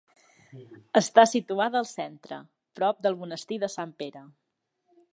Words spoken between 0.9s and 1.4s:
Està